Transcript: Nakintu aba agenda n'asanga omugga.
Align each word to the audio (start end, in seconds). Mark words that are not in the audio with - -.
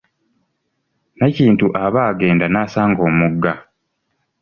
Nakintu 1.17 1.65
aba 1.83 2.01
agenda 2.11 2.45
n'asanga 2.49 3.01
omugga. 3.09 3.53